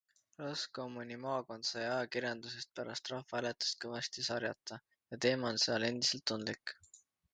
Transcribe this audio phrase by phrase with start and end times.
[0.43, 4.81] Roscommoni maakond sai ajakirjanduses pärast rahvahääletust kõvasti sarjata
[5.13, 6.79] ja teema on seal endiselt tundlik.